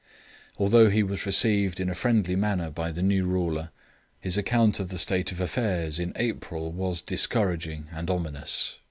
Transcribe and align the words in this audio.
Although 0.57 0.89
he 0.89 1.03
was 1.03 1.27
received 1.27 1.79
in 1.79 1.87
a 1.87 1.93
friendly 1.93 2.35
manner 2.35 2.71
by 2.71 2.91
the 2.91 3.03
new 3.03 3.27
ruler, 3.27 3.69
his 4.19 4.35
account 4.35 4.79
of 4.79 4.89
the 4.89 4.97
state 4.97 5.31
of 5.31 5.39
affairs 5.39 5.99
in 5.99 6.11
April 6.15 6.71
was 6.71 7.01
discouraging 7.01 7.87
and 7.91 8.09
ominous. 8.09 8.79